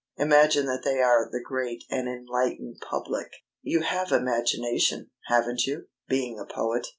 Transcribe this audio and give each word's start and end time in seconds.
Imagine 0.17 0.65
that 0.65 0.81
they 0.83 0.99
are 0.99 1.29
the 1.31 1.39
great 1.43 1.83
and 1.91 2.07
enlightened 2.09 2.79
public. 2.81 3.27
You 3.61 3.81
have 3.81 4.11
imagination, 4.11 5.11
haven't 5.27 5.67
you, 5.67 5.89
being 6.09 6.39
a 6.39 6.45
poet?" 6.51 6.87